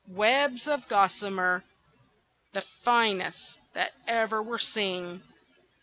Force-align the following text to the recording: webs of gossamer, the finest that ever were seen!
webs 0.07 0.67
of 0.67 0.79
gossamer, 0.89 1.63
the 2.53 2.63
finest 2.83 3.59
that 3.75 3.91
ever 4.07 4.41
were 4.41 4.57
seen! 4.59 5.21